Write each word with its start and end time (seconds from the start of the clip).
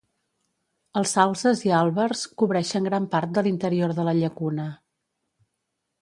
Els 1.01 1.11
salzes 1.17 1.61
i 1.67 1.73
àlbers 1.81 2.23
cobreixen 2.43 2.89
gran 2.89 3.07
part 3.15 3.37
de 3.39 3.47
l'interior 3.49 3.97
de 4.01 4.07
la 4.11 4.19
llacuna. 4.23 4.71